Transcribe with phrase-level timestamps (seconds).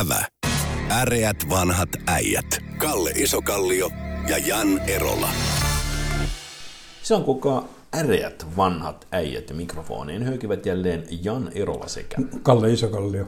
[0.00, 0.24] Ävä.
[0.90, 2.46] Äreät vanhat äijät.
[2.78, 3.90] Kalle Isokallio
[4.28, 5.28] ja Jan Erola.
[7.02, 7.64] Se on kuka
[7.94, 12.16] äreät vanhat äijät mikrofoniin hyökivät jälleen Jan Erola sekä.
[12.42, 13.26] Kalle Isokallio.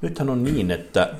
[0.00, 1.14] Nythän on niin, että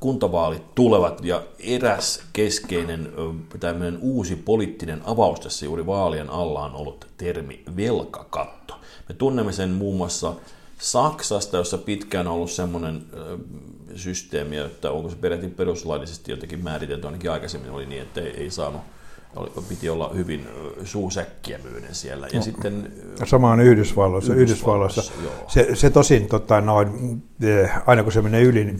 [0.00, 3.12] kuntavaalit tulevat ja eräs keskeinen
[3.60, 8.80] tämmöinen uusi poliittinen avaus tässä juuri vaalien alla on ollut termi velkakatto.
[9.08, 10.34] Me tunnemme sen muun muassa
[10.80, 13.02] Saksasta, jossa pitkään on ollut semmoinen
[13.94, 18.50] systeemi, että onko se peräti peruslaillisesti jotenkin määritelty, ainakin aikaisemmin oli niin, että ei, ei
[18.50, 18.80] saanut
[19.36, 20.48] oli, piti olla hyvin
[20.84, 22.26] suusäkkiä myyden siellä.
[22.26, 22.92] Ja no, sitten,
[23.24, 24.34] sama on Yhdysvalloissa.
[24.34, 28.78] Yhdysvalloissa, Yhdysvalloissa se, se, tosin, tota, noin, eh, aina kun se menee yli, niin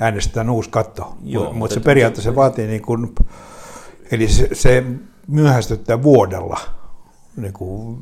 [0.00, 1.16] äänestetään uusi katto.
[1.20, 3.14] Mutta mut se periaatteessa se vaatii, niin kun,
[4.10, 4.84] eli se, se
[5.28, 6.60] myöhästyttää vuodella
[7.36, 7.98] niin kuin,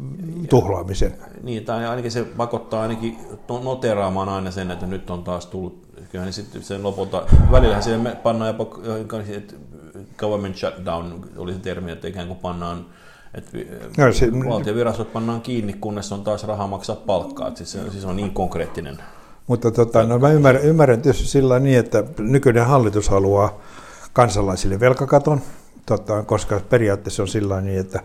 [0.49, 1.15] tuhlaamisen.
[1.43, 3.19] Niin, tai ainakin se pakottaa ainakin
[3.65, 8.19] noteraamaan aina sen, että nyt on taas tullut, kyllähän niin sitten sen lopulta, välillähän siihen
[8.23, 8.67] pannaan jopa,
[9.37, 9.55] että
[10.19, 12.87] government shutdown oli se termi, että ikään kuin pannaan
[13.35, 13.51] että
[13.99, 17.55] no, se, valtiovirastot pannaan kiinni, kunnes on taas rahaa maksaa palkkaa.
[17.55, 18.99] Siis se, siis on niin konkreettinen.
[19.47, 23.61] Mutta tota, no, mä ymmärrän, ymmärrän tietysti sillä niin, että nykyinen hallitus haluaa
[24.13, 25.41] kansalaisille velkakaton,
[25.87, 28.01] tota, koska periaatteessa on sillä niin, että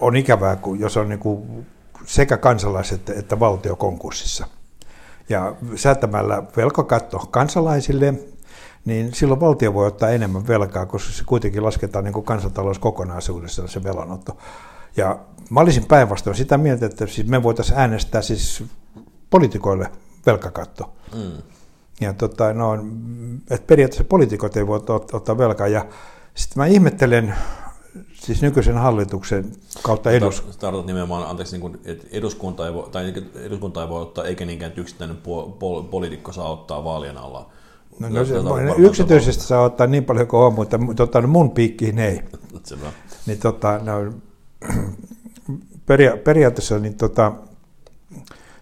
[0.00, 1.66] on ikävää, kun jos on niin kuin
[2.06, 4.46] sekä kansalaiset että valtio konkurssissa.
[5.28, 8.14] Ja säätämällä velkakatto kansalaisille,
[8.84, 13.68] niin silloin valtio voi ottaa enemmän velkaa, koska se kuitenkin lasketaan niin kuin kansantalous kokonaisuudessaan
[13.68, 14.36] se velanotto.
[14.96, 15.18] Ja
[15.50, 18.64] mä olisin päinvastoin sitä mieltä, että siis me voitaisiin äänestää siis
[19.30, 19.90] poliitikoille
[20.26, 20.92] velkakatto.
[21.14, 21.42] Mm.
[22.00, 22.74] Ja tota, no,
[23.50, 24.80] että periaatteessa poliitikot ei voi
[25.12, 25.68] ottaa velkaa.
[25.68, 25.86] Ja
[26.34, 27.34] sitten mä ihmettelen
[28.14, 30.40] siis nykyisen hallituksen kautta edus...
[30.58, 34.44] Tarkoitat nimenomaan, anteeksi, niin kuin, että eduskunta ei voi, tai eduskunta ei voi ottaa, eikä
[34.44, 35.16] niinkään yksittäinen
[35.58, 37.50] pol, poliitikko saa ottaa vaalien alla.
[37.98, 38.34] No, no se,
[38.78, 42.22] yksityisesti saa ottaa niin paljon kuin on, mutta tota, no mun piikkiin ei.
[43.26, 44.12] niin, tota, no,
[45.86, 47.32] peria- periaatteessa niin, tota,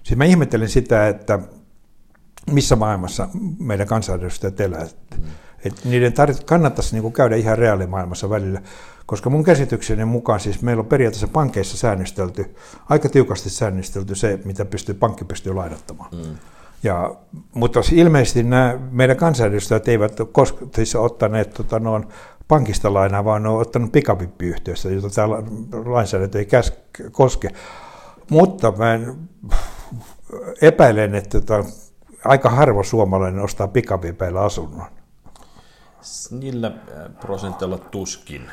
[0.03, 1.39] siis mä ihmettelen sitä, että
[2.53, 4.87] missä maailmassa meidän kansanedustajat elää.
[5.19, 5.25] Mm.
[5.67, 8.63] Et niiden tar- kannattaisi niin kuin käydä ihan reaalimaailmassa välillä.
[9.07, 12.55] Koska mun käsitykseni mukaan siis meillä on periaatteessa pankeissa säännöstelty,
[12.89, 16.11] aika tiukasti säännöstelty se, mitä pystyy, pankki pystyy lainattamaan.
[16.15, 16.37] Mm.
[16.83, 17.15] Ja,
[17.55, 22.07] mutta ilmeisesti nämä meidän kansanedustajat eivät ole koska, siis ottaneet tota, noin
[22.49, 25.29] pankista lainaa, vaan ne on ottanut pikavippiyhtiöstä, jota tämä
[25.85, 26.73] lainsäädäntö ei käs,
[27.13, 27.49] koske.
[28.31, 29.17] Mutta mä en,
[30.63, 31.65] epäilen, että tota,
[32.25, 34.87] aika harvo suomalainen ostaa pikavipeillä asunnon.
[36.31, 36.71] Niillä
[37.21, 38.51] prosentilla tuskin.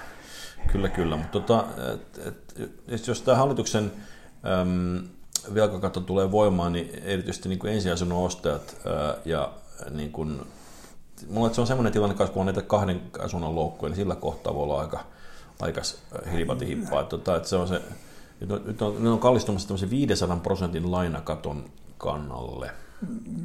[0.71, 1.15] Kyllä, kyllä.
[1.15, 1.65] Mutta tota,
[2.25, 2.53] et,
[2.87, 3.91] et, jos tämä hallituksen
[4.61, 5.07] äm,
[5.53, 9.51] velkakatto tulee voimaan, niin erityisesti niin kuin ensiasunnon ostajat ää, ja
[9.89, 10.41] niin kuin,
[11.29, 14.63] mulla se on semmoinen tilanne, kun on näitä kahden asunnon loukkuja, niin sillä kohtaa voi
[14.63, 14.99] olla aika,
[15.59, 15.81] aika
[16.31, 17.01] hilipati hippaa.
[17.01, 17.81] Että, tota, että se on se,
[18.39, 21.65] nyt on, nyt on kallistumassa 500 prosentin lainakaton
[21.97, 22.71] kannalle–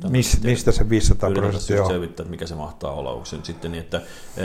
[0.09, 1.89] Mis, mistä se 500 prosenttia on?
[1.89, 3.11] selvittää, että mikä se mahtaa olla.
[3.11, 4.03] Onko se nyt sitten niin, että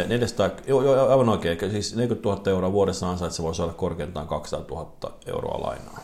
[0.07, 4.77] 400, joo, joo, aivan oikein, siis 40 000 euroa vuodessa ansaitsee, voi saada korkeintaan 200
[4.77, 5.99] 000 euroa lainaa.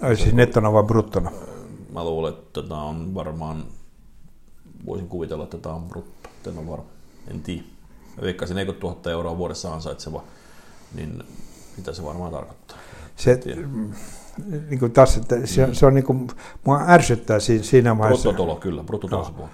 [0.00, 1.30] Ai siis nettona vai bruttona?
[1.92, 3.64] Mä luulen, että tämä on varmaan,
[4.86, 6.28] voisin kuvitella, että tämä on brutto.
[6.46, 6.84] En, ole varma.
[7.28, 7.62] en tiedä.
[8.16, 10.22] Mä veikkaisin 40 000 euroa vuodessa ansaitseva,
[10.94, 11.22] niin
[11.76, 12.78] mitä se varmaan tarkoittaa?
[13.20, 13.40] Se,
[14.70, 15.72] niin kuin taas, että se, mm.
[15.72, 16.28] se on niin kuin,
[16.64, 18.28] mua ärsyttää siinä, siinä vaiheessa.
[18.28, 19.48] Bruttotolo, kyllä, bruttotulossa no.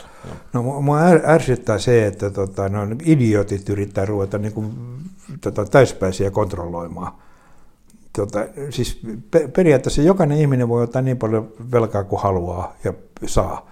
[0.53, 4.73] No, mua ärsyttää se, että tota, no, idiotit yrittää ruveta niin kuin,
[5.41, 7.13] tota, täyspäisiä kontrolloimaan.
[8.17, 9.01] Tota, siis
[9.31, 12.93] pe- periaatteessa jokainen ihminen voi ottaa niin paljon velkaa kuin haluaa ja
[13.27, 13.71] saa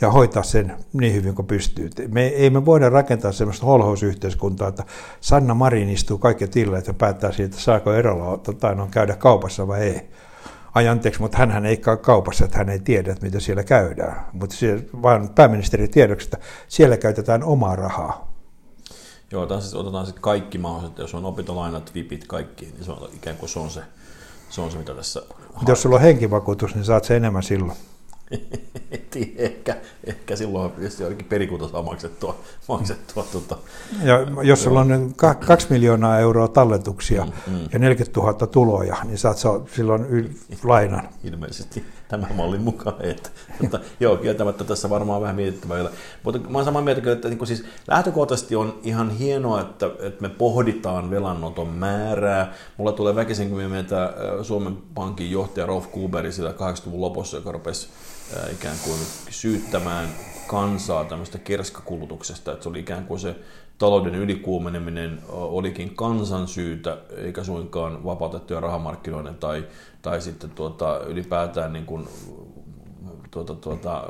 [0.00, 1.90] ja hoitaa sen niin hyvin kuin pystyy.
[2.08, 4.84] Me ei me voida rakentaa sellaista holhousyhteiskuntaa, että
[5.20, 9.80] Sanna Marin istuu kaikki tille, ja päättää siitä, saako erolla tota, no, käydä kaupassa vai
[9.80, 10.10] ei
[10.74, 14.26] ai anteeksi, mutta hän ei käy kaupassa, että hän ei tiedä, että mitä siellä käydään.
[14.32, 14.56] Mutta
[15.02, 16.38] vaan pääministeri tiedoksi, että
[16.68, 18.30] siellä käytetään omaa rahaa.
[19.32, 23.36] Joo, tässä otetaan sitten kaikki mahdolliset, jos on opintolainat, vipit, kaikki, niin se on ikään
[23.36, 23.80] kuin se on se,
[24.50, 25.22] se, on se mitä tässä...
[25.54, 27.78] Mutta jos sulla on henkivakuutus, niin saat se enemmän silloin.
[29.36, 32.40] ehkä, ehkä silloin tietysti jotenkin perikunta saa maksettua.
[32.68, 33.58] maksettua tuota.
[34.02, 35.14] ja jos sulla on
[35.46, 37.68] kaksi miljoonaa euroa talletuksia mm, mm.
[37.72, 39.36] ja 40 000 tuloja, niin saat
[39.74, 41.08] silloin yl- lainan.
[41.24, 42.96] Ilmeisesti tämän mallin mukaan.
[43.00, 43.30] Että,
[43.60, 45.90] mutta, joo, kieltämättä tässä varmaan vähän mietittävä vielä.
[46.22, 50.28] Mutta mä olen samaa mieltä, että niin siis lähtökohtaisesti on ihan hienoa, että, että me
[50.28, 52.52] pohditaan velanoton määrää.
[52.76, 54.12] Mulla tulee väkisin, kun meitä
[54.42, 57.88] Suomen Pankin johtaja Rolf Kuberi sillä 80-luvun lopussa, joka rupesi
[58.52, 58.98] ikään kuin
[59.30, 60.08] syyttämään
[60.46, 63.36] kansaa tämmöistä kerskakulutuksesta, että se oli ikään kuin se
[63.78, 69.64] talouden ylikuumeneminen olikin kansan syytä, eikä suinkaan vapautettuja rahamarkkinoiden tai,
[70.02, 72.08] tai sitten tuota, ylipäätään niin kuin,
[73.30, 74.04] tuota, tuota,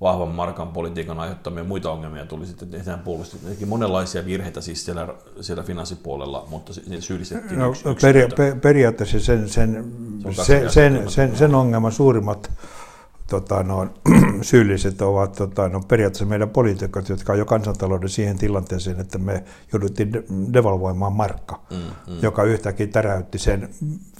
[0.00, 5.62] vahvan markan politiikan aiheuttamia muita ongelmia tuli sitten tehdään puolustettiin monenlaisia virheitä siis siellä, siellä
[5.62, 9.92] finanssipuolella, mutta syyllistettiin no, yksi, peria- pe- periaatteessa sen, sen,
[10.30, 12.50] se sen, sen, sen, sen ongelman suurimmat
[13.26, 13.88] tota, no,
[14.42, 19.44] syylliset ovat tota, no, periaatteessa meidän poliitikot, jotka on jo kansantalouden siihen tilanteeseen, että me
[19.72, 20.12] jouduttiin
[20.52, 22.18] devalvoimaan markka, mm, mm.
[22.22, 23.68] joka yhtäkkiä täräytti sen,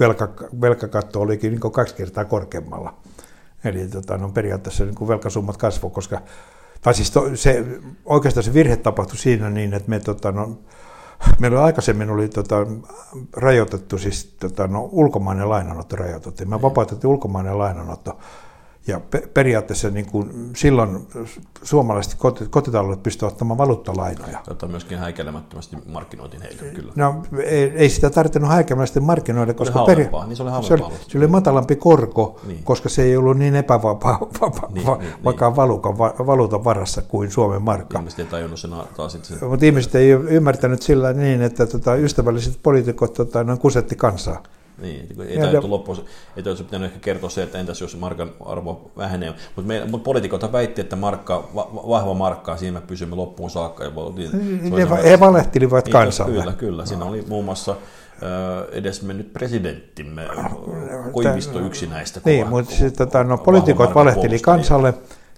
[0.00, 0.28] velka,
[0.60, 2.94] velkakatto olikin niin kaksi kertaa korkeammalla.
[3.64, 6.22] Eli tota, no, periaatteessa niin velkasummat kasvoi, koska,
[6.80, 7.64] tai siis to, se,
[8.04, 10.58] oikeastaan se virhe tapahtui siinä niin, että me tota, no,
[11.38, 12.66] Meillä aikaisemmin oli tota,
[13.36, 16.50] rajoitettu, siis tota, no, ulkomainen lainanotto rajoitettiin.
[16.50, 18.18] Me vapautettiin ulkomainen lainanotto
[18.86, 21.06] ja pe- periaatteessa niin kuin silloin
[21.62, 22.16] suomalaiset
[22.50, 24.38] kotitaloudet pystyvät ottamaan valuuttalainoja.
[24.48, 26.92] Jota myöskin häikelemättömästi markkinoitiin heille, kyllä.
[26.96, 31.18] No ei, ei sitä tarvinnut häikelemättömästi markkinoida, koska peri- niin se, oli se, oli, se
[31.18, 32.64] oli matalampi korko, niin.
[32.64, 35.56] koska se ei ollut niin epävapaa vapa, niin, va, niin, niin.
[35.56, 37.98] Valuukan, valuutan varassa kuin Suomen markka.
[37.98, 39.46] Ihmiset ei tajunnut sen taas itse.
[39.46, 44.42] Mutta ihmiset ei ymmärtänyt sillä niin, että tota, ystävälliset poliitikot tota, kusetti kansaa.
[44.78, 46.04] Niin, ei tajuttu loppuun,
[46.36, 49.34] ei olisi pitänyt ehkä kertoa se, että entäs jos markan arvo vähenee.
[49.56, 53.84] Mutta mut poliitikot väitti, että markka, va, vahva markkaa, siinä me pysymme loppuun saakka.
[53.84, 56.40] Ja niin, ne, he valehtelivat niin, kansalle.
[56.40, 56.86] Kyllä, kyllä.
[56.86, 57.76] Siinä oli muun muassa
[58.72, 60.28] edesmennyt presidenttimme,
[61.12, 62.20] Koivisto yksi näistä.
[62.24, 64.94] Niin, mutta siis, tota, no, poliitikot valehteli kansalle,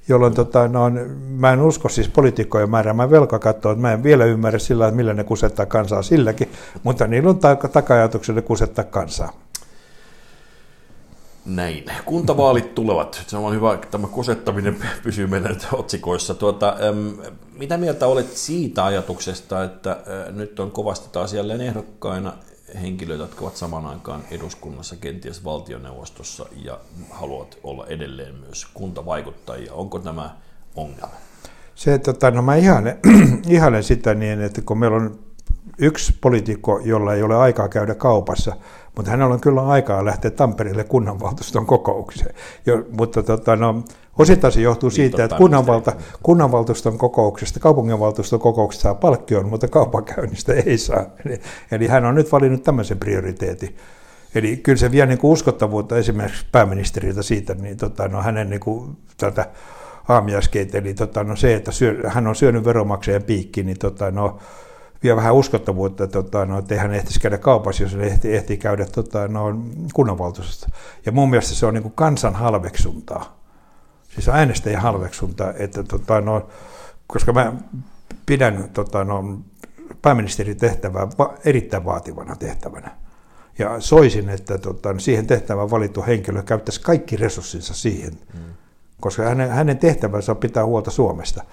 [0.08, 0.90] jolloin tota, no,
[1.28, 5.14] mä en usko siis poliitikkojen määräämään velkakattoa, että mä en vielä ymmärrä sillä, että millä
[5.14, 6.52] ne kusettaa kansaa silläkin,
[6.82, 7.38] mutta niillä on
[7.72, 9.32] taka-ajatuksena kusettaa kansaa.
[11.46, 11.84] Näin.
[12.04, 13.24] Kuntavaalit tulevat.
[13.26, 16.34] Se on hyvä, että tämä kosettaminen pysyy meillä nyt otsikoissa.
[16.34, 16.76] Tuota,
[17.58, 19.96] mitä mieltä olet siitä ajatuksesta, että
[20.30, 22.32] nyt on kovasti taas jälleen ehdokkaina
[22.82, 26.78] henkilöitä, jotka ovat saman aikaan eduskunnassa, kenties valtioneuvostossa ja
[27.10, 29.74] haluavat olla edelleen myös kuntavaikuttajia.
[29.74, 30.36] Onko tämä
[30.76, 31.14] ongelma?
[31.74, 32.98] Se, että tota, no mä ihailen,
[33.48, 35.18] ihailen sitä niin, että kun meillä on
[35.78, 38.56] yksi poliitikko, jolla ei ole aikaa käydä kaupassa,
[38.96, 42.34] mutta hänellä on kyllä aikaa lähteä Tampereelle kunnanvaltuuston kokoukseen.
[42.66, 43.84] Jo, mutta tota, no,
[44.18, 50.52] osittain se johtuu niin, siitä, että kunnanvalta, kunnanvaltuuston kokouksesta, kaupunginvaltuuston kokouksesta saa palkkion, mutta kaupankäynnistä
[50.52, 51.06] ei saa.
[51.26, 51.40] Eli,
[51.72, 53.76] eli hän on nyt valinnut tämmöisen prioriteetin.
[54.34, 58.60] Eli kyllä se vie niin kuin uskottavuutta esimerkiksi pääministeriltä siitä, niin tota, no, hänen niin
[58.60, 59.46] kuin, tätä
[60.08, 64.38] aamiaiskeitä, eli tota, no, se, että syö, hän on syönyt veromaksajan piikki, niin tota, no,
[65.02, 68.84] vie vähän uskottavuutta, tota, no, että hän ehtisi käydä kaupassa, jos hän ehtii, ehtii käydä
[68.84, 69.44] tota, no,
[69.94, 70.68] kunnanvaltuustosta.
[71.06, 73.43] Ja mun mielestä se on niin kuin kansan halveksuntaa.
[74.14, 76.48] Siis äänestäjän halveksuntaa, että tota, no,
[77.06, 77.52] koska mä
[78.26, 79.38] pidän tota, no,
[80.02, 82.90] pääministerin tehtävää va- erittäin vaativana tehtävänä.
[83.58, 88.54] Ja soisin, että tota, no, siihen tehtävään valittu henkilö käyttäisi kaikki resurssinsa siihen, hmm.
[89.00, 91.44] koska hänen, hänen tehtävänsä on pitää huolta Suomesta.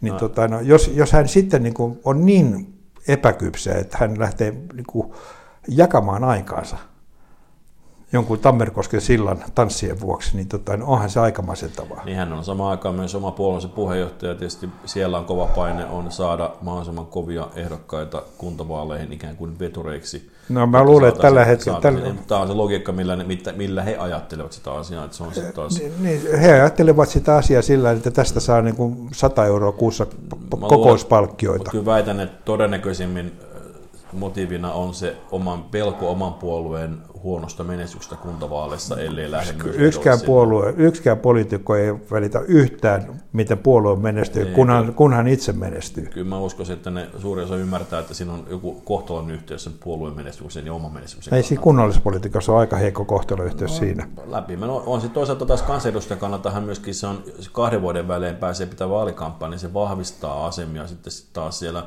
[0.00, 0.18] Niin, no.
[0.18, 2.78] tota, no, jos, jos hän sitten niin kuin, on niin
[3.08, 5.12] epäkypsä, että hän lähtee niin kuin,
[5.68, 6.76] jakamaan aikaansa
[8.16, 12.04] jonkun Tammerkosken sillan tanssien vuoksi, niin tota, no onhan se aika masentavaa.
[12.04, 14.34] Niin hän on sama aikaan myös oma puolueensa puheenjohtaja.
[14.34, 20.30] Tietysti siellä on kova paine on saada mahdollisimman kovia ehdokkaita kuntavaaleihin ikään kuin vetureiksi.
[20.48, 21.80] No mä luulen, että tällä hetkellä...
[21.80, 22.14] Tällä...
[22.26, 23.16] Tämä on se logiikka, millä,
[23.56, 25.04] millä he ajattelevat sitä asiaa.
[25.04, 25.78] Että se on sitten taas...
[25.78, 30.06] niin, niin he ajattelevat sitä asiaa sillä, että tästä saa niin kuin 100 euroa kuussa
[30.50, 31.58] kokouspalkkioita.
[31.58, 33.32] Luulen, kyllä väitän, että todennäköisimmin
[34.12, 41.18] motiivina on se oman pelko oman puolueen huonosta menestyksestä kuntavaaleissa, ellei lähde yksikään, puolue, yksikään
[41.18, 46.06] poliitikko ei välitä yhtään, miten puolue menestyy, ei, kunhan, kyllä, kunhan itse menestyy.
[46.06, 49.72] Kyllä mä uskoisin, että ne suuri osa ymmärtää, että siinä on joku kohtalon yhteys sen
[49.84, 54.08] puolueen menestyksen ja oman menestyksen Ei siinä kunnallispolitiikassa ole aika heikko kohtalon-yhteys no, siinä.
[54.26, 54.56] Läpi.
[54.56, 57.22] No, on sitten toisaalta taas kansanedustajan kannaltahan myöskin se on
[57.52, 61.86] kahden vuoden välein pääsee pitää vaalikampanja, niin se vahvistaa asemia sitten taas siellä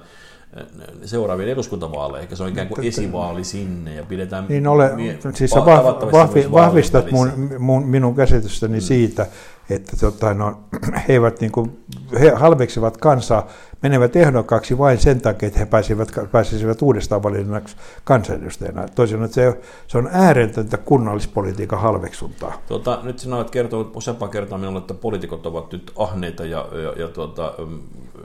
[1.05, 4.45] seuraaviin eduskuntavaaleihin, se on ikään kuin esivaali sinne ja pidetään...
[4.49, 8.81] Niin ole, mie- siis vahvi, vahvistat mun, mun, minun käsitystäni hmm.
[8.81, 9.27] siitä,
[9.69, 10.59] että tota, no,
[11.07, 11.85] he, eivät, niin kuin,
[12.19, 13.47] he halveksivat kansaa,
[13.81, 18.87] menevät ehdokkaaksi vain sen takia, että he pääsivät, pääsisivät uudestaan valinnaksi kansanedustajana.
[18.87, 22.61] Toisin että se, se on ääretöntä kunnallispolitiikan halveksuntaa.
[22.67, 27.01] Tota, nyt sinä olet kertonut useampaan kertaan minulle, että poliitikot ovat nyt ahneita ja, ja,
[27.01, 27.53] ja tuota,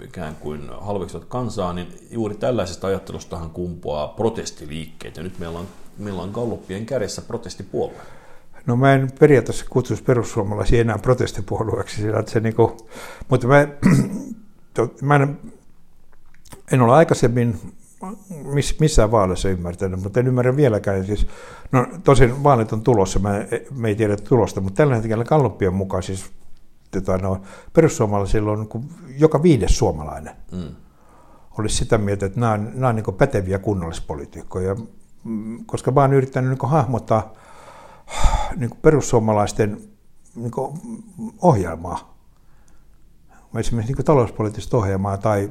[0.02, 5.16] ikään kuin halveksuvat kansaa, niin juuri tällaisesta ajattelustahan kumpuaa protestiliikkeet.
[5.16, 5.66] Ja nyt meillä on,
[5.98, 8.00] meillä on Gallupien kädessä protestipuolue.
[8.66, 12.76] No mä en periaatteessa kutsuisi perussuomalaisia enää protestipuolueeksi, sillä että se niinku,
[13.28, 13.68] mutta mä,
[15.02, 15.38] mä en,
[16.72, 17.60] en ole aikaisemmin
[18.44, 21.06] miss, missään vaaleissa ymmärtänyt, mutta en ymmärrä vieläkään.
[21.06, 21.26] Siis,
[21.72, 26.02] no tosin vaalit on tulossa, mä, me ei tiedä tulosta, mutta tällä hetkellä Kalluppien mukaan
[26.02, 26.32] siis
[26.90, 27.40] tota, no,
[27.72, 30.34] perussuomalaisilla on niin joka viides suomalainen.
[30.52, 30.74] Mm.
[31.58, 34.76] Olisi sitä mieltä, että nämä on, nämä on niin päteviä kunnallispolitiikkoja,
[35.24, 37.32] mm, koska mä oon yrittänyt niin hahmottaa
[38.56, 39.80] niin perussuomalaisten
[40.34, 40.52] niin
[41.42, 42.14] ohjelmaa,
[43.56, 45.50] esimerkiksi niin talouspoliittista ohjelmaa tai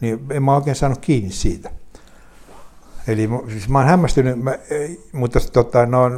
[0.00, 1.70] niin en mä oikein saanut kiinni siitä.
[3.08, 4.58] Eli siis mä oon hämmästynyt, mä,
[5.12, 6.10] mutta tota, no,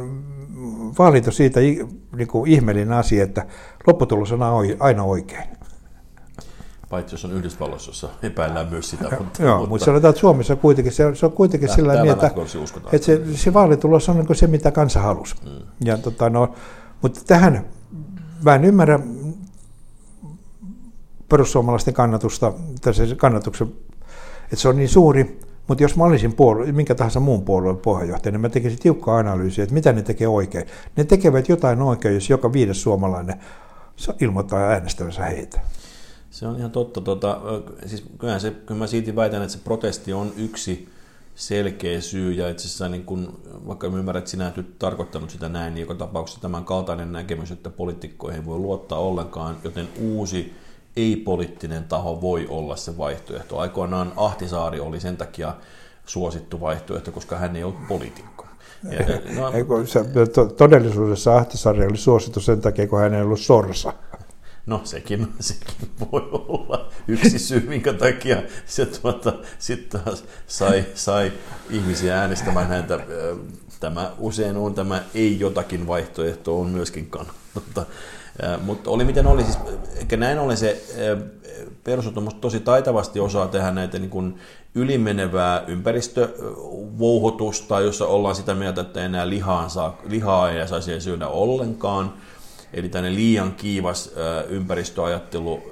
[0.99, 3.45] vaalit on siitä niin kuin ihmeellinen asia, että
[3.87, 4.39] lopputulos on
[4.79, 5.49] aina oikein.
[6.89, 9.03] Paitsi jos on Yhdysvalloissa, jossa epäillään myös sitä.
[9.03, 12.31] Mutta, Joo, mutta, mutta sanotaan, että Suomessa kuitenkin, se, se on kuitenkin sillä tavalla, että,
[12.91, 15.35] että se, se vaalitulos on niin se, mitä kansa halusi.
[15.45, 15.87] Mm.
[15.87, 16.53] Ja, tota, no,
[17.01, 17.65] mutta tähän
[18.45, 18.99] mä en ymmärrä
[21.29, 23.67] perussuomalaisten kannatusta, tai se kannatuksen,
[24.43, 28.31] että se on niin suuri, mutta jos mä olisin puolue, minkä tahansa muun puolueen puheenjohtaja,
[28.31, 30.65] niin mä tekisin tiukkaa analyysiä, että mitä ne tekee oikein.
[30.95, 33.39] Ne tekevät jotain oikein, jos joka viides suomalainen
[34.21, 35.59] ilmoittaa äänestävänsä heitä.
[36.29, 37.01] Se on ihan totta.
[37.01, 37.41] Tota,
[37.85, 40.89] siis kyllähän se, kyllä mä siitä väitän, että se protesti on yksi
[41.35, 45.49] selkeä syy, ja itse asiassa niin kun, vaikka ymmärrän, että sinä et nyt tarkoittanut sitä
[45.49, 50.53] näin, niin joka tapauksessa tämän kaltainen näkemys, että poliitikkoihin voi luottaa ollenkaan, joten uusi
[50.95, 53.57] ei-poliittinen taho voi olla se vaihtoehto.
[53.57, 55.53] Aikoinaan Ahtisaari oli sen takia
[56.05, 58.45] suosittu vaihtoehto, koska hän ei ollut poliitikko.
[59.35, 59.51] No,
[60.57, 63.93] todellisuudessa Ahtisaari oli suosittu sen takia, kun hän ei ollut sorsa.
[64.65, 71.31] No sekin, sekin voi olla yksi syy, minkä takia se tuota, sitten taas sai, sai
[71.69, 72.99] ihmisiä äänestämään häntä.
[73.79, 77.85] Tämä usein on tämä ei jotakin vaihtoehto on myöskin kannattaa.
[78.63, 79.57] Mutta oli miten oli, siis,
[79.97, 80.83] eikä näin ole se
[81.83, 84.39] perussuomus tosi taitavasti osaa tehdä näitä niin kuin
[84.75, 92.13] ylimenevää ympäristövouhotusta, jossa ollaan sitä mieltä, että enää lihaa, saa, lihaa ei saisi syödä ollenkaan.
[92.73, 94.11] Eli tänne liian kiivas
[94.49, 95.63] ympäristöajattelu,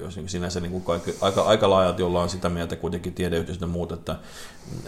[0.00, 3.92] jos niin sinänsä niin kuin kaikki, aika, aika laajalti ollaan sitä mieltä kuitenkin tiedeyhteisöstä muut,
[3.92, 4.16] että,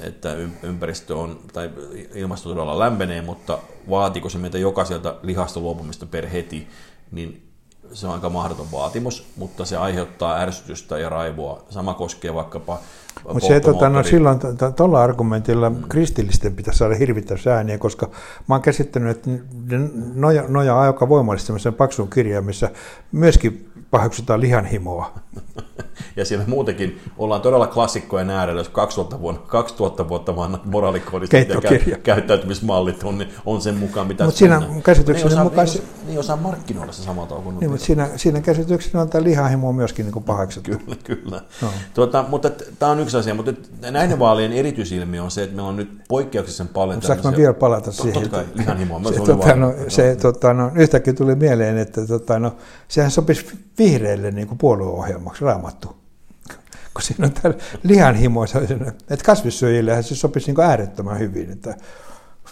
[0.01, 1.71] että ympäristö on, tai
[2.15, 3.59] ilmasto todella lämpenee, mutta
[3.91, 6.69] vaatiko se meitä jokaiselta lihasta luopumista per heti,
[7.11, 7.54] niin
[7.93, 11.63] se on aika mahdoton vaatimus, mutta se aiheuttaa ärsytystä ja raivoa.
[11.71, 12.79] Sama koskee vaikkapa
[13.33, 14.39] mutta se, tota, no silloin
[14.77, 15.83] tuolla argumentilla mm.
[15.89, 18.11] kristillisten pitäisi saada hirvittävästi ääniä, koska
[18.49, 19.31] mä oon käsittänyt, että
[20.15, 22.71] noja, noja aika voimallisesti paksun kirjaan, missä
[23.13, 25.13] myöskin paheksutaan lihanhimoa.
[26.17, 31.71] ja siellä muutenkin ollaan todella klassikkojen äärellä, jos 2000 vuotta, 2000 vuotta vanhat moraalikoodistot ja
[31.71, 35.67] kä- käyttäytymismallit on, on sen mukaan, mitä mutta siinä käsityksessä ne mukaan...
[35.67, 37.59] Niin osaa, niin osaa markkinoida se samalla tavalla kuin...
[37.61, 40.71] Niin, mutta siinä, siinä käsityksessä on tämä lihanhimo myöskin niin paheksuttu.
[40.71, 41.41] Kyllä, kyllä.
[41.63, 41.69] No.
[41.95, 43.53] Tuota, mutta tämä on yksi asia, mutta
[43.91, 47.03] näiden vaalien erityisilmiö on se, että meillä on nyt poikkeuksellisen paljon...
[47.03, 48.13] Saanko mä vielä palata siihen?
[48.13, 49.01] Totta kai, lihanhimoa.
[49.13, 52.57] Se, tota, no, se, tota, no, yhtäkkiä tuli mieleen, että tota, no,
[52.89, 55.94] sehän sopisi vihreille niin kuin puolueohjelmaksi raamattu.
[56.95, 58.45] Kun siinä on tämä lihanhimo,
[59.11, 61.51] että kasvissyöjille se sopisi niin äärettömän hyvin.
[61.51, 61.75] Että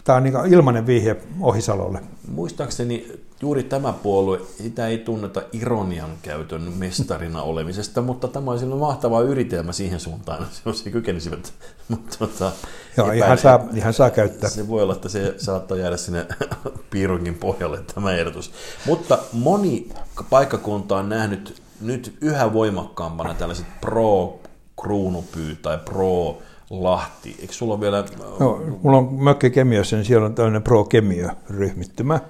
[0.05, 2.01] tämä on niin ilmainen vihje Ohisalolle.
[2.29, 8.81] Muistaakseni juuri tämä puolue, sitä ei tunneta ironian käytön mestarina olemisesta, mutta tämä on silloin
[8.81, 11.53] mahtava yritelmä siihen suuntaan, jos he kykenisivät.
[11.89, 12.53] mutta, tota,
[12.97, 14.51] Joo, ihan saa, ihan saa käyttää.
[14.51, 16.27] Se voi olla, että se saattaa jäädä sinne
[16.91, 18.53] piirungin pohjalle tämä ehdotus.
[18.87, 19.89] Mutta moni
[20.31, 26.39] paikkakunta on nähnyt nyt yhä voimakkaampana tällaiset pro-kruunupyy tai pro
[26.71, 27.37] Lahti.
[27.41, 28.05] Eikö sulla vielä...
[28.41, 32.21] No, mulla on mökki Kemiössä, niin siellä on tämmöinen pro-kemiö-ryhmittymä.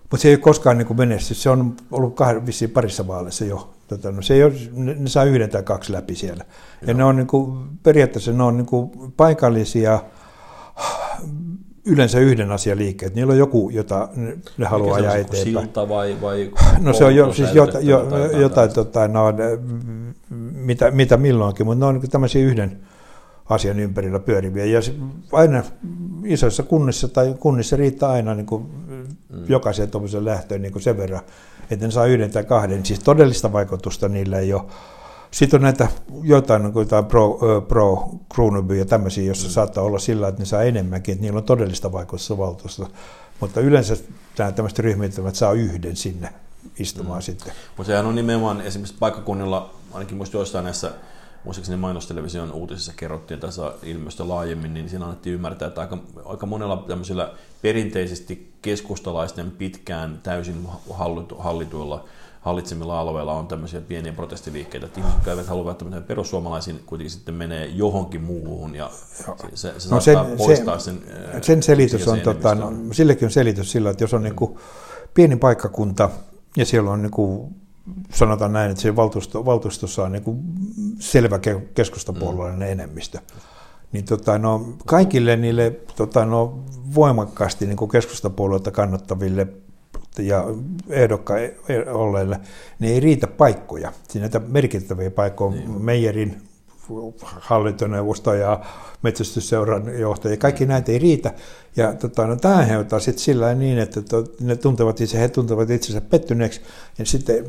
[0.00, 1.38] Mutta se ei ole koskaan niin menestynyt.
[1.38, 3.74] Se on ollut kahden, vissiin parissa vaaleissa jo.
[3.88, 6.44] Tota, no, se ei ole, ne saa yhden tai kaksi läpi siellä.
[6.44, 6.88] Joo.
[6.88, 10.02] Ja ne on niin kuin, periaatteessa ne on niin kuin paikallisia
[11.84, 13.14] yleensä yhden asian liikkeet.
[13.14, 14.08] Niillä on joku, jota
[14.58, 15.44] ne haluaa ajaa eteenpäin.
[15.44, 16.50] Silta vai, vai
[16.80, 18.08] no se on jo, siis jota, jo,
[18.40, 19.24] jotain, tota, no,
[20.52, 22.78] mitä, mitä milloinkin, mutta ne on niin tämmöisiä yhden
[23.48, 24.64] asian ympärillä pyöriviä.
[24.64, 24.80] Ja
[25.32, 25.62] aina
[26.24, 29.04] isoissa kunnissa tai kunnissa riittää aina niin kuin mm.
[29.48, 31.20] jokaisen tuommoisen lähtöön niin kuin sen verran,
[31.70, 32.84] että ne saa yhden tai kahden.
[32.84, 34.62] Siis todellista vaikutusta niillä ei ole.
[35.34, 35.88] Sitten on näitä
[36.22, 37.38] jotain, niin kuin pro,
[37.68, 39.52] pro Kronoby ja tämmöisiä, joissa mm.
[39.52, 42.86] saattaa olla sillä, että ne saa enemmänkin, että niillä on todellista vaikutusta valtuusta.
[43.40, 43.96] Mutta yleensä
[44.38, 46.28] nämä tämmöiset ryhmittymät saa yhden sinne
[46.78, 47.22] istumaan mm.
[47.22, 47.52] sitten.
[47.76, 50.92] Mutta sehän on nimenomaan esimerkiksi paikkakunnilla, ainakin muista joissain näissä
[51.44, 56.84] muistaakseni mainostelevision uutisissa kerrottiin tässä ilmiöstä laajemmin, niin siinä annettiin ymmärtää, että aika, aika monella
[56.88, 57.32] tämmöisillä
[57.64, 60.68] perinteisesti keskustalaisten pitkään täysin
[61.38, 62.04] hallituilla
[62.40, 67.34] hallitsemilla alueilla on tämmöisiä pieniä protestiliikkeitä, että ihmiset, jotka eivät halua välttämättä perussuomalaisiin, kuitenkin sitten
[67.34, 68.90] menee johonkin muuhun ja
[69.54, 71.02] se, se no sen, poistaa sen
[71.42, 74.56] Sen selitys on, tota, no, sillekin on selitys sillä, että jos on niin kuin
[75.14, 76.10] pieni paikkakunta
[76.56, 77.54] ja siellä on niin kuin,
[78.14, 80.38] sanotaan näin, että siellä valtuusto, valtuustossa on niin kuin
[80.98, 81.40] selvä
[81.74, 82.72] keskustapuolueellinen mm.
[82.72, 83.18] enemmistö,
[83.94, 86.58] niin tota, no, kaikille niille tota, no,
[86.94, 89.46] voimakkaasti niin keskustapuolueita kannattaville
[90.18, 90.44] ja
[90.88, 91.34] ehdokka
[91.92, 92.40] olleille,
[92.78, 93.92] niin ei riitä paikkoja.
[94.08, 95.82] Siinä näitä merkittäviä paikkoja, niin.
[95.82, 96.42] Meijerin
[97.40, 98.60] hallintoneuvosto ja
[99.02, 101.34] metsästysseuran johtaja, kaikki näitä ei riitä.
[101.76, 105.70] Ja tota, no, tämä aiheuttaa sitten sillä niin, että to, ne tuntevat itse, he tuntevat
[105.70, 106.60] itsensä pettyneeksi,
[106.98, 107.44] ja sitten,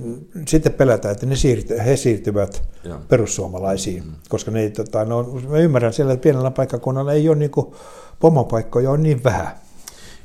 [0.48, 3.00] sitten pelätään, että ne siirty, he siirtyvät ja.
[3.08, 4.12] perussuomalaisiin, mm.
[4.30, 7.76] koska ne, tota, no, mä ymmärrän siellä, että pienellä paikkakunnalla ei ole niin kuin,
[8.20, 9.66] pomopaikkoja on niin vähän.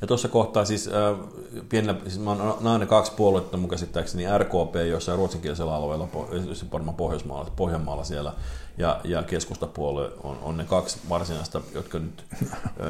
[0.00, 1.16] Ja tuossa kohtaa siis äh,
[1.68, 2.30] pienellä, siis mä
[2.64, 6.08] oon kaksi puoluetta mun käsittääkseni RKP jossain ruotsinkielisellä alueella,
[6.72, 8.32] varmaan Pohjoismaalla, Pohjanmaalla siellä,
[8.80, 12.24] ja, ja keskustapuolue on, on ne kaksi varsinaista, jotka nyt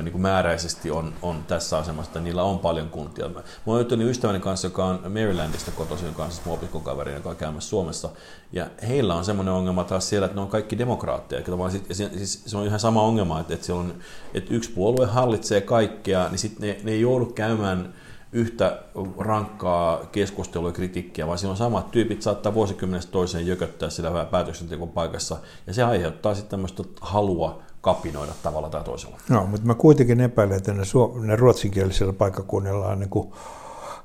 [0.02, 3.28] niin kuin määräisesti on, on tässä asemassa, että niillä on paljon kuntia.
[3.28, 7.30] Mä oon juttelin ystäväni kanssa, joka on Marylandista kotoisin, joka on siis mun opiskokaveri, joka
[7.30, 8.08] on käymässä Suomessa,
[8.52, 11.42] ja heillä on semmoinen ongelma taas siellä, että ne on kaikki demokraatteja.
[11.88, 13.94] Ja siis se on ihan sama ongelma, että, että, on,
[14.34, 17.94] että yksi puolue hallitsee kaikkea, niin sitten ne, ne ei joudu käymään
[18.32, 18.82] yhtä
[19.18, 24.88] rankkaa keskustelua ja kritiikkiä, vaan siinä on samat tyypit saattaa vuosikymmenestä toiseen jököttää sillä päätöksentekon
[24.88, 29.18] paikassa, ja se aiheuttaa sitten tämmöistä halua kapinoida tavalla tai toisella.
[29.28, 33.32] No, mutta mä kuitenkin epäilen, että ne, suom- ne ruotsinkielisellä paikkakunnilla on niin kuin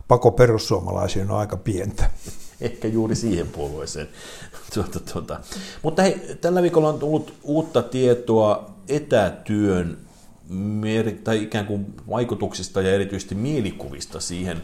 [0.08, 2.10] pako perussuomalaisiin on aika pientä.
[2.62, 4.08] Ehkä juuri siihen puolueeseen.
[4.74, 5.40] tuota, tuota.
[5.84, 9.98] Mutta hei, tällä viikolla on tullut uutta tietoa etätyön
[11.24, 14.62] tai ikään kuin vaikutuksista ja erityisesti mielikuvista siihen,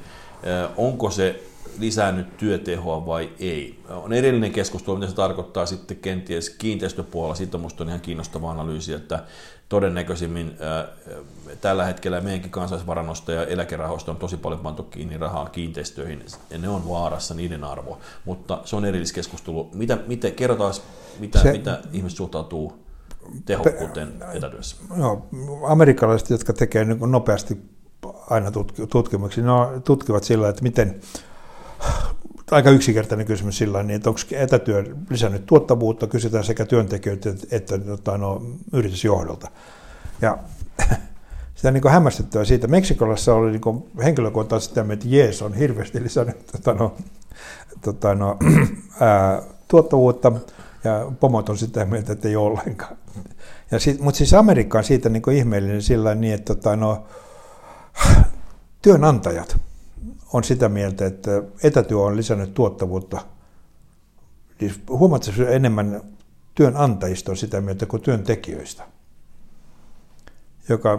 [0.78, 1.44] onko se
[1.80, 3.80] lisännyt työtehoa vai ei.
[3.90, 7.36] On erillinen keskustelu, mitä se tarkoittaa sitten kenties kiinteistöpuolella.
[7.36, 9.24] Siitä on minusta ihan kiinnostava analyysi, että
[9.70, 10.58] todennäköisimmin
[11.62, 16.70] tällä hetkellä meidänkin kansallisvarannosta ja eläkerahoista on tosi paljon pantu kiinni rahaa kiinteistöihin, ja ne
[16.70, 18.00] on vaarassa niiden arvo.
[18.26, 19.70] Mutta se on erilliskeskustelu.
[19.74, 20.74] Mitä, mitä, kerrotaan,
[21.20, 22.81] mitä, se, mitä ihmiset suhtautuu
[23.46, 24.76] tehokkuuteen etätyössä?
[24.96, 25.28] No,
[25.68, 27.58] amerikkalaiset, jotka tekevät niin nopeasti
[28.30, 28.52] aina
[28.90, 31.02] tutkimuksia, ne tutkivat sillä, että miten
[32.52, 37.80] aika yksinkertainen kysymys sillä niin, että onko etätyö lisännyt tuottavuutta, kysytään sekä työntekijöitä että, että
[37.80, 38.42] tota, no,
[38.74, 39.52] yritysjohdolta.
[40.22, 40.38] Ja
[41.56, 42.68] sitä niin hämmästyttävää siitä.
[42.68, 46.96] Meksikolassa oli niin henkilökunta sitä että jees on hirveästi lisännyt tota, no,
[47.82, 48.38] tota, no,
[49.00, 50.32] ää, tuottavuutta,
[50.84, 52.98] ja pomot on sitä mieltä, että ei ollenkaan.
[53.72, 57.06] Ja sit, mutta siis Amerikka on siitä niin ihmeellinen sillä niin, että tota, no,
[58.82, 59.58] työnantajat
[60.34, 63.22] on sitä mieltä, että etätyö on lisännyt tuottavuutta.
[64.60, 66.02] Siis huomattavasti enemmän
[66.56, 68.84] työnantajista on sitä mieltä kuin työntekijöistä,
[70.70, 70.92] joka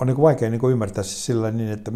[0.00, 1.92] on niin vaikea niin ymmärtää sillä niin, että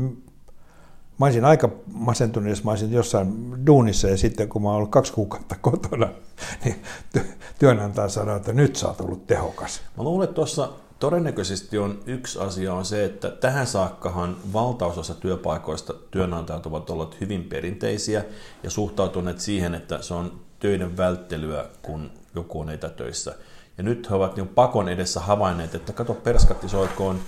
[1.19, 4.91] Mä olisin aika masentunut, jos mä olisin jossain duunissa ja sitten kun mä oon ollut
[4.91, 6.09] kaksi kuukautta kotona,
[6.65, 6.83] niin
[7.59, 9.81] työnantaja sanoo, että nyt sä oot ollut tehokas.
[9.97, 15.95] Mä luulen, että tuossa todennäköisesti on yksi asia on se, että tähän saakkahan valtaosassa työpaikoista
[16.11, 18.25] työnantajat ovat olleet hyvin perinteisiä
[18.63, 23.35] ja suhtautuneet siihen, että se on töiden välttelyä, kun joku on etätöissä.
[23.79, 27.21] Ja nyt he ovat niin pakon edessä havainneet, että kato perskatti soikoon,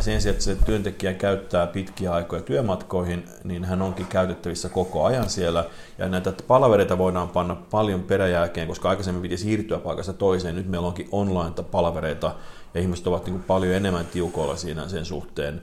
[0.00, 5.30] sen sijaan, että se työntekijä käyttää pitkiä aikoja työmatkoihin, niin hän onkin käytettävissä koko ajan
[5.30, 5.64] siellä.
[5.98, 10.54] Ja näitä palavereita voidaan panna paljon peräjälkeen, koska aikaisemmin piti siirtyä paikasta toiseen.
[10.54, 12.34] Nyt meillä onkin online-palavereita
[12.74, 15.62] ja ihmiset ovat niin paljon enemmän tiukoilla siinä sen suhteen.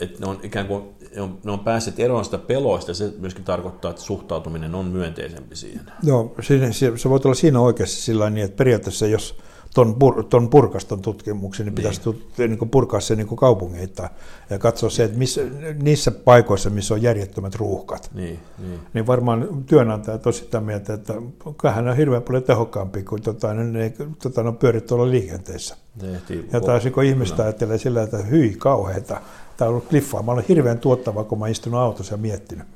[0.00, 0.84] Että ne on ikään kuin
[1.16, 4.84] ne on, ne on päässeet eroon sitä peloista ja se myöskin tarkoittaa, että suhtautuminen on
[4.84, 5.92] myönteisempi siihen.
[6.02, 9.38] Joo, se, se voi olla siinä oikeasti sillä niin, että periaatteessa jos
[9.76, 11.74] ton, pur, ton purkaston tutkimuksen, niin, niin.
[11.74, 14.10] pitäisi tut, niin kuin purkaa se niin kuin kaupungeita
[14.50, 15.40] ja katsoa se, että missä,
[15.82, 18.80] niissä paikoissa, missä on järjettömät ruuhkat, niin, niin.
[18.94, 21.14] niin varmaan työnantajat on sitä mieltä, että
[21.58, 25.76] kyllähän on hirveän paljon tehokkaampi kuin tota, ne, tota, ne pyörit tuolla liikenteessä.
[25.98, 26.48] Tehtiin.
[26.52, 29.20] Ja taas kun ihmistä ajattelee sillä, että hyi kauheita,
[29.56, 30.22] tämä on ollut kliffaa.
[30.22, 32.66] Mä olen hirveän tuottava, kun mä istunut autossa ja miettinyt.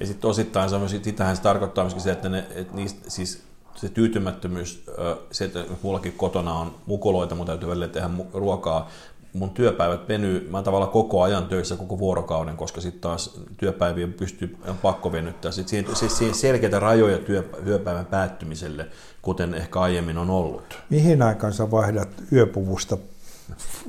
[0.00, 3.42] Ja sitten osittain se, on, sitähän se tarkoittaa myöskin se, että, ne, että niistä, siis
[3.74, 4.84] se tyytymättömyys,
[5.30, 8.90] se, että mullakin kotona on mukuloita, mutta täytyy välillä tehdä ruokaa,
[9.32, 14.56] mun työpäivät venyy, mä tavallaan koko ajan töissä koko vuorokauden, koska sitten taas työpäiviä pystyy,
[14.68, 15.52] on pakko venyttää.
[15.52, 18.86] Sitten siihen, siis siihen selkeitä rajoja työ, työpäivän päättymiselle,
[19.22, 20.78] kuten ehkä aiemmin on ollut.
[20.90, 22.98] Mihin aikaan sä vaihdat yöpuvusta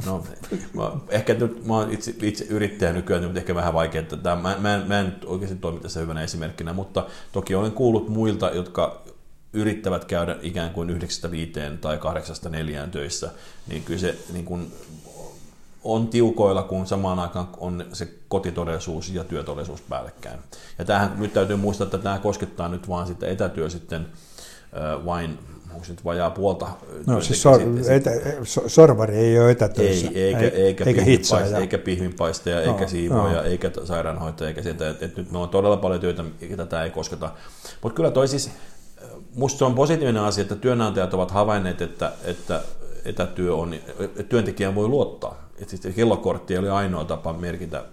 [0.05, 0.23] No,
[0.73, 4.01] mä, ehkä nyt, mä oon itse, itse yrittäjä nykyään, mutta ehkä vähän vaikea.
[4.01, 8.09] Että mä, mä, en, mä en oikeasti toimi tässä hyvänä esimerkkinä, mutta toki olen kuullut
[8.09, 9.01] muilta, jotka
[9.55, 11.97] yrittävät käydä ikään kuin 9-5 tai
[12.85, 13.31] 8-4 töissä,
[13.67, 14.71] niin kyllä se niin kuin,
[15.83, 20.39] on tiukoilla, kun samaan aikaan on se kotitodellisuus ja työtodellisuus päällekkäin.
[20.79, 24.07] Ja tämähän nyt täytyy muistaa, että tämä koskettaa nyt vain sitä etätyö sitten
[25.05, 25.39] vain
[25.75, 26.67] onko nyt vajaa puolta.
[27.07, 28.11] No siis sor, etä,
[28.67, 30.07] sorvari ei ole etätöissä.
[30.07, 33.43] Ei, eikä, eikä, eikä, eikä pihvinpaistaja, eikä, pihvinpaistaja, no, eikä siivoja, no.
[33.43, 34.89] eikä sairaanhoitaja, eikä sieltä.
[34.89, 36.23] Et, et nyt me on todella paljon työtä,
[36.57, 37.31] tätä ei kosketa.
[37.81, 38.51] Mutta kyllä toi siis,
[39.35, 42.61] musta se on positiivinen asia, että työnantajat ovat havainneet, että, että
[43.05, 45.49] etätyö on, että työntekijän voi luottaa.
[45.59, 47.85] Että siis kellokortti oli ainoa tapa merkitä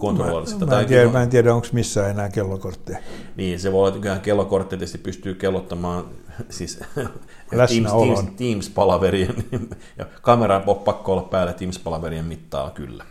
[0.00, 0.66] kontrolloida sitä.
[0.66, 2.98] Mä, en tiedä, mä en tiedä, onko missään enää kellokortteja.
[3.36, 6.04] Niin, se voi olla, että kellokortti tietysti pystyy kellottamaan
[6.50, 6.78] siis
[7.50, 9.44] Teams, Teams, Teams-palaverien,
[9.98, 13.04] ja kamera on pakko olla päällä Teams-palaverien mittaa kyllä.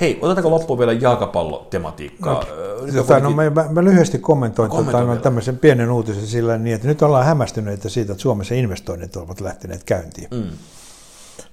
[0.00, 2.34] Hei, otetaanko loppuun vielä jalkapallotematiikkaa?
[2.34, 6.88] No, tota, no, mä, mä, lyhyesti kommentoin tota, no, tämmöisen pienen uutisen sillä niin, että
[6.88, 10.28] nyt ollaan hämmästyneitä siitä, että Suomessa investoinnit ovat lähteneet käyntiin.
[10.30, 10.50] Mm.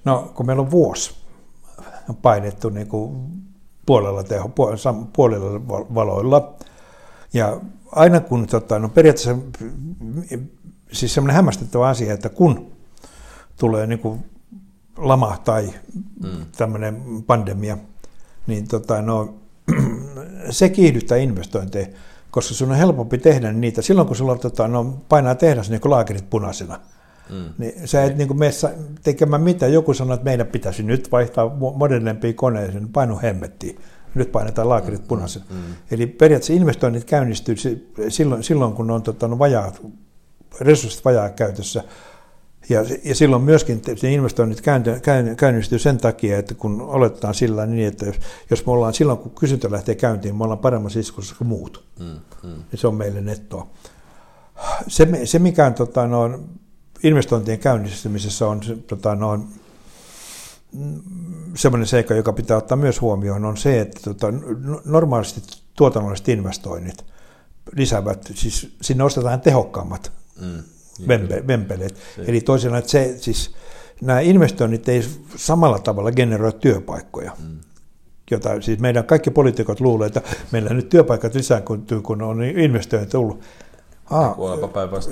[0.04, 1.14] No, kun meillä on vuosi
[2.22, 3.28] painettu niin kuin
[3.86, 4.50] puolella, teho,
[5.12, 6.54] puolella valoilla,
[7.32, 7.60] ja
[7.92, 9.36] aina kun, tota, no periaatteessa
[10.92, 12.72] siis semmoinen hämmästyttävä asia, että kun
[13.60, 14.24] tulee niin kuin
[14.96, 15.70] lama tai
[16.22, 16.46] mm.
[16.56, 17.78] tämmöinen pandemia,
[18.46, 19.34] niin tota, no,
[20.50, 21.86] se kiihdyttää investointeja,
[22.30, 23.82] koska sun on helpompi tehdä niitä.
[23.82, 26.80] Silloin kun sulla tota, no, painaa tehdas niin laakerit punaisena,
[27.30, 27.44] mm.
[27.58, 28.52] niin sä et niin kuin mene
[29.02, 29.72] tekemään mitään.
[29.72, 33.78] Joku sanoo, että meidän pitäisi nyt vaihtaa modernempiin koneeseen, painu hemmettiin.
[34.14, 35.44] Nyt painetaan laakerit mm, punaisena.
[35.50, 35.74] Mm, mm.
[35.90, 37.56] Eli periaatteessa investoinnit käynnistyy
[38.08, 39.82] silloin, silloin kun on tota, no, vajaat
[40.60, 41.84] resurssit vajaa käytössä.
[42.68, 44.62] Ja, ja silloin myöskin se investoinnit
[45.36, 48.16] käynnistyy sen takia, että kun oletetaan sillä niin, että jos,
[48.50, 51.84] jos me ollaan silloin, kun kysyntä lähtee käyntiin, me ollaan paremmassa iskussa kuin muut.
[51.98, 52.06] Mm,
[52.42, 52.62] mm.
[52.72, 53.66] Ja se on meille nettoa.
[54.88, 56.40] Se, se mikä on tota, no,
[57.02, 59.46] investointien käynnistymisessä on tota, no,
[61.54, 64.26] semmoinen seikka, joka pitää ottaa myös huomioon, on se, että tota,
[64.84, 65.40] normaalisti
[65.76, 67.04] tuotannolliset investoinnit
[67.72, 70.62] lisäävät, siis sinne ostetaan tehokkaammat mm,
[71.08, 71.96] vempe, vempeleet.
[71.96, 72.22] Se.
[72.26, 73.54] Eli toisin että se, siis,
[74.02, 75.02] nämä investoinnit ei
[75.36, 77.32] samalla tavalla generoi työpaikkoja.
[77.42, 77.58] Mm.
[78.30, 83.40] Jota, siis meidän kaikki poliitikot luulee, että meillä nyt työpaikat lisääntyy, kun on investoinnit tullut.
[84.10, 84.36] Aa,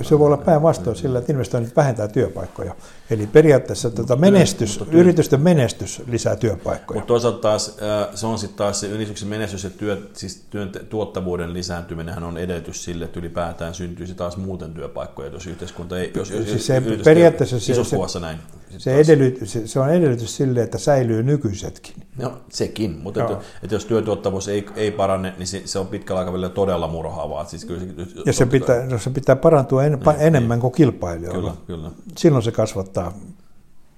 [0.01, 2.75] se voi olla päinvastoin sillä, että investoinnit vähentää työpaikkoja.
[3.09, 6.99] Eli periaatteessa tuota menestys, työ, yritysten menestys lisää työpaikkoja.
[6.99, 7.77] Mutta toisaalta taas
[8.15, 12.83] se on sitten taas se yrityksen menestys ja työ, siis työn tuottavuuden lisääntyminen on edellytys
[12.83, 17.59] sille, että ylipäätään syntyisi taas muuten työpaikkoja, jos yhteiskunta ei, jos, jos siis se, periaatteessa
[17.59, 17.73] se,
[18.07, 18.37] se, näin.
[18.77, 21.95] Se, edellyt, se, se on edellytys sille, että säilyy nykyisetkin.
[22.17, 26.19] No sekin, mutta että, että jos työtuottavuus ei, ei parane, niin se, se on pitkällä
[26.19, 27.45] aikavälillä todella murhaavaa.
[27.45, 27.81] Siis kyllä,
[28.25, 30.61] ja se pitää, no, se pitää parantua en, niin, enemmän niin.
[30.61, 31.57] kuin kilpailijoilla.
[31.65, 31.91] Kyllä, kyllä.
[32.17, 33.13] Silloin se kasvattaa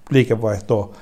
[0.09, 0.95] liikevaihtoa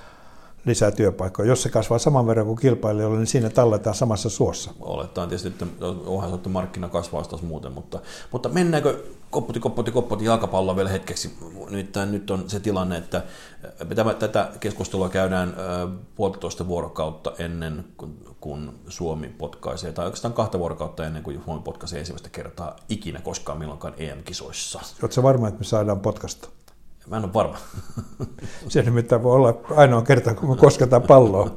[0.65, 1.49] lisää työpaikkoja.
[1.49, 4.71] Jos se kasvaa saman verran kuin kilpailijoilla, niin siinä talletaan samassa suossa.
[4.79, 5.65] Oletaan tietysti, että
[6.05, 7.99] onhan se markkina kasvaa taas muuten, mutta,
[8.31, 11.37] mutta mennäänkö koppoti, koppoti, koppoti jalkapalloa vielä hetkeksi?
[11.69, 13.23] Nyt, nyt on se tilanne, että
[13.95, 15.55] tämä, tätä keskustelua käydään
[16.15, 21.99] puolitoista vuorokautta ennen kuin, kun Suomi potkaisee, tai oikeastaan kahta vuorokautta ennen kuin Suomi potkaisee
[21.99, 24.79] ensimmäistä kertaa ikinä koskaan milloinkaan EM-kisoissa.
[25.01, 26.49] Oletko varma, että me saadaan podcasta?
[27.09, 27.57] Mä en ole varma.
[28.67, 31.49] Se nimittäin voi olla ainoa kerta, kun me kosketaan palloa.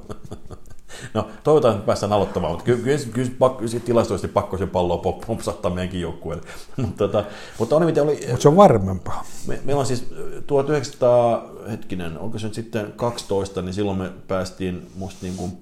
[1.14, 5.70] No, toivotaan, että päästään aloittamaan, mutta kyllä, kyllä, kyllä, pakko, tilastoisesti pakko se palloa pompsattaa
[5.70, 6.46] meidänkin joukkueelle.
[6.76, 7.24] mutta, tota,
[7.58, 8.20] mutta oli miten oli...
[8.28, 9.24] Mutta se on varmempaa.
[9.46, 10.06] Me, meillä on siis
[10.46, 15.52] 1900, hetkinen, onko se nyt sitten 12, niin silloin me päästiin musta niin kuin,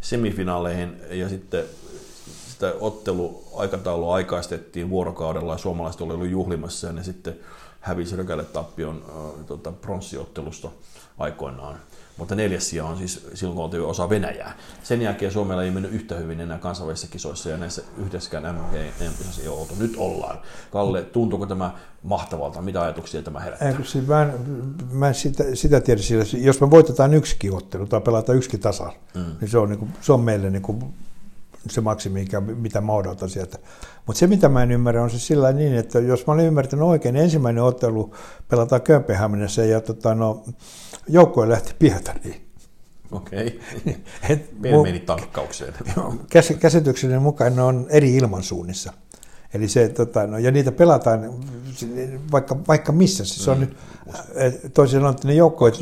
[0.00, 1.64] semifinaaleihin ja sitten
[2.48, 7.36] sitä otteluaikataulua aikaistettiin vuorokaudella ja suomalaiset oli ollut juhlimassa ja ne sitten
[7.82, 10.68] hävisi Rökälle tappion äh, tota, pronssiottelusta
[11.18, 11.76] aikoinaan.
[12.16, 14.56] Mutta neljäs sija on siis silloin, kun oltiin osa Venäjää.
[14.82, 19.48] Sen jälkeen Suomella ei mennyt yhtä hyvin enää kansainvälisissä kisoissa ja näissä yhdessäkään MM-kisoissa ei
[19.48, 19.74] oltu.
[19.78, 20.38] Nyt ollaan.
[20.70, 21.70] Kalle, tuntuuko tämä
[22.02, 22.62] mahtavalta?
[22.62, 23.68] Mitä ajatuksia tämä herättää?
[23.68, 24.32] Ei, siis mä en,
[24.90, 26.02] mä en sitä, sitä tiedä.
[26.02, 29.24] Sillä, jos me voitetaan yksikin ottelu tai pelataan yksikin tasa, mm.
[29.40, 30.94] niin se on, niin kuin, se on meille niin kuin
[31.70, 33.58] se maksimi, mitä mä odotan sieltä.
[34.06, 36.84] Mutta se, mitä mä en ymmärrä, on se sillä niin, että jos mä olen ymmärtänyt
[36.84, 38.14] oikein, niin ensimmäinen ottelu
[38.48, 40.44] pelataan Kööpenhaminassa ja tota, no,
[41.08, 42.46] joukkue lähti Pietariin.
[43.12, 43.60] Okei.
[44.62, 44.82] Okay.
[44.82, 45.74] meni tankkaukseen.
[46.60, 48.92] Käsitykseni mukaan ne on eri ilmansuunnissa.
[49.54, 51.34] Eli se, tota, no, ja niitä pelataan
[52.32, 53.24] vaikka, vaikka missä.
[53.24, 53.52] Siis mm.
[53.52, 53.68] on,
[54.74, 55.80] toisin sanoen, että ne joukkoit...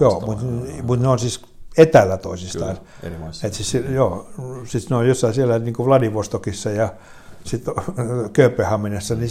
[0.00, 0.44] Joo, mutta,
[0.82, 1.42] mutta ne on siis
[1.76, 2.78] etäällä toisistaan.
[3.00, 4.26] Kyllä, Et siis, joo,
[4.64, 6.92] siis ne on jossain siellä niin kuin Vladivostokissa ja
[7.44, 7.74] sitten
[8.32, 9.30] Kööpenhaminassa, niin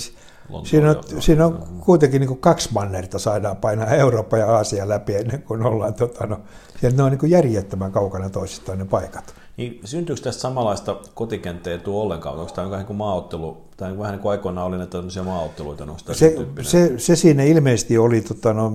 [0.64, 5.16] siinä on, siinä on kuitenkin niin kuin kaksi mannerta saadaan painaa Eurooppa ja Aasia läpi
[5.16, 6.40] ennen kuin ollaan, tota, no,
[6.82, 9.34] ja ne on niin kuin järjettömän kaukana toisistaan ne paikat.
[9.58, 12.40] Niin syntyykö tästä samanlaista kotikenttää tuo ollenkaan?
[12.40, 15.88] Onko tämä vähän niin kuin maaottelu, tai vähän niin kuin aikoinaan oli näitä maaotteluita?
[16.12, 18.74] Se, se, se, siinä ilmeisesti oli tota, no,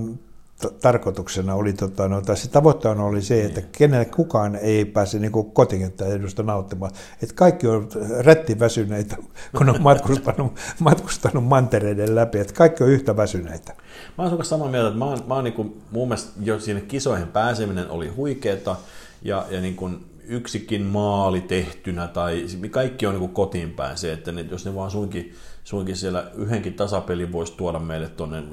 [0.81, 3.69] tarkoituksena oli, tota, no, tai se tavoitteena oli se, että niin.
[3.71, 6.91] kenelle kukaan ei pääse niin kotikenttään edusta nauttimaan.
[7.23, 7.89] Että kaikki on
[8.19, 9.17] rättiväsyneitä,
[9.57, 13.73] kun on matkustanut, matkustanut mantereiden läpi, että kaikki on yhtä väsyneitä.
[14.17, 16.81] Mä olen samaa mieltä, että mä oon, mä oon niin kuin, mun mielestä jo sinne
[16.81, 18.75] kisoihin pääseminen oli huikeeta,
[19.21, 24.13] ja, ja niin kuin, yksikin maali tehtynä tai kaikki on niin kuin kotiin päin se,
[24.13, 25.33] että ne, jos ne vaan suinkin,
[25.65, 28.43] suinkin siellä yhdenkin tasapelin voisi tuoda meille tuonne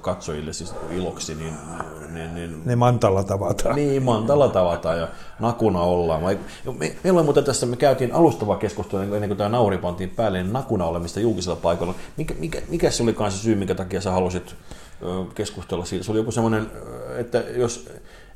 [0.00, 1.54] katsojille siis iloksi, niin,
[2.12, 3.76] niin, niin ne mantalla tavataan.
[3.76, 5.08] Niin, mantalla tavataan ja
[5.40, 6.22] nakuna ollaan.
[6.22, 6.38] Me,
[6.78, 10.42] me, meillä on muuten tässä, me käytiin alustava keskustelu ennen kuin tämä nauri pantiin päälle,
[10.42, 11.94] niin nakuna olemista julkisella paikalla.
[12.16, 14.54] Mikä, mikä, mikä se oli se syy, minkä takia sä halusit
[15.34, 16.04] keskustella siitä?
[16.04, 16.70] Se oli joku semmoinen,
[17.18, 17.88] että jos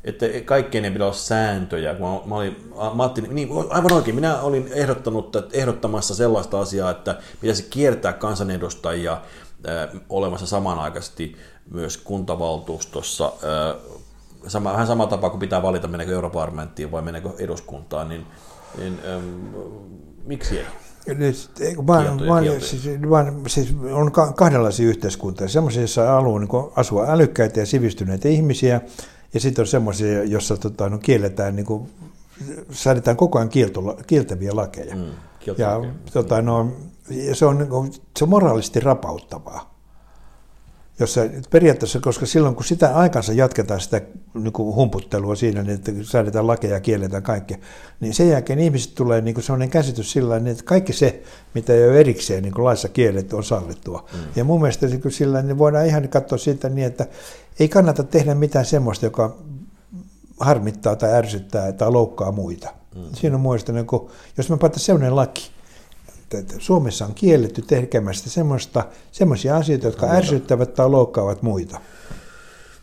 [0.06, 1.94] että kaikkien ei pidä olla sääntöjä.
[1.94, 2.56] Kun mä, mä, olin,
[2.94, 8.12] mä ajattelin, niin, aivan oikein, minä olin ehdottanut, että ehdottamassa sellaista asiaa, että pitäisi kiertää
[8.12, 11.36] kansanedustajia äh, olemassa samanaikaisesti
[11.70, 13.24] myös kuntavaltuustossa.
[13.24, 13.82] Äh,
[14.46, 18.26] sama, vähän sama tapa kuin pitää valita, meneekö Europarlamenttiin vai meneekö eduskuntaan, niin,
[18.78, 19.24] niin ähm,
[20.24, 20.66] miksi ei?
[21.14, 21.50] Nyt,
[21.86, 25.48] vaan, vaan, siis, vaan, siis on kahdenlaisia yhteiskuntia.
[25.48, 28.80] Sellaisia, joissa haluaa niin asua älykkäitä ja sivistyneitä ihmisiä,
[29.34, 31.90] ja sitten on semmoisia, joissa tota, no, kielletään, niin kuin,
[32.70, 34.96] säädetään koko ajan kielto, kieltäviä lakeja.
[34.96, 35.10] Mm,
[35.58, 35.80] ja
[36.12, 36.72] tota, no,
[37.32, 37.86] se, on, niinku,
[38.18, 39.75] se on moraalisesti rapauttavaa.
[41.00, 44.00] Jossa periaatteessa, koska silloin kun sitä aikansa jatketaan sitä
[44.34, 47.54] niin kuin humputtelua siinä, niin että säädetään lakeja ja kielletään kaikki,
[48.00, 51.22] niin sen jälkeen ihmiset tulee niin kuin sellainen käsitys sillä että kaikki se,
[51.54, 54.08] mitä ei ole erikseen niin kuin laissa kielletty, on sallittua.
[54.12, 54.18] Mm.
[54.36, 57.06] Ja mun mielestä niin sillä niin voidaan ihan katsoa siitä niin, että
[57.60, 59.36] ei kannata tehdä mitään semmoista, joka
[60.40, 62.68] harmittaa tai ärsyttää tai loukkaa muita.
[62.94, 63.02] Mm.
[63.14, 65.50] Siinä on muista, niin kun, jos me pannaan sellainen laki,
[66.34, 71.80] että Suomessa on kielletty tekemästä semmoista, semmoisia asioita, jotka ärsyttävät tai loukkaavat muita.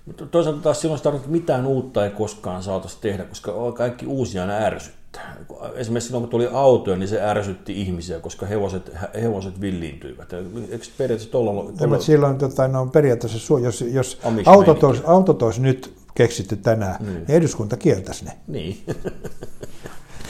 [0.05, 4.53] Mutta toisaalta taas silloin sitä mitään uutta ei koskaan saataisi tehdä, koska kaikki uusia aina
[4.53, 5.37] ärsyttää.
[5.75, 10.33] Esimerkiksi silloin, kun tuli autoja, niin se ärsytti ihmisiä, koska hevoset, hevoset villiintyivät.
[10.33, 11.71] Eikö periaatteessa tuolla...
[11.77, 11.99] tuolla...
[11.99, 17.31] silloin tota, no, periaatteessa, jos, jos autot, olisi, autot olisi nyt keksitty tänään, niin, niin
[17.31, 18.31] eduskunta kieltäisi ne.
[18.47, 18.83] Niin.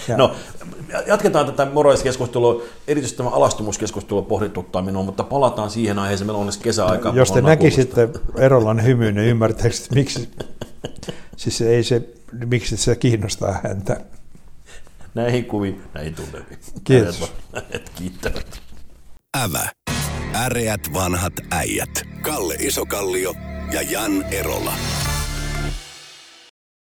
[0.07, 0.17] Ja.
[0.17, 0.35] No,
[1.07, 6.59] jatketaan tätä moraliskeskustelua, erityisesti tämä alastumuskeskustelu pohdituttaa minua, mutta palataan siihen aiheeseen, meillä on onneksi
[6.59, 7.13] kesäaika.
[7.15, 10.29] Jos te näkisitte Erolan hymyyn, niin ymmärtäisitte, että miksi,
[11.37, 12.09] siis ei se,
[12.45, 14.01] miksi se kiinnostaa häntä.
[15.13, 16.59] Näihin kuviin, näihin tunnelmiin.
[16.83, 17.31] Kiitos.
[17.95, 18.61] Kiittävät.
[19.43, 19.69] Ävä.
[20.35, 22.03] Äreät vanhat äijät.
[22.21, 23.33] Kalle Isokallio
[23.73, 24.73] ja Jan Erola.